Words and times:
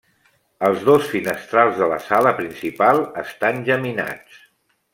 Els 0.69 0.85
dos 0.87 1.03
finestrals 1.11 1.77
de 1.81 1.89
la 1.91 1.99
sala 2.07 2.31
principal 2.41 3.03
estan 3.25 3.63
geminats. 3.71 4.43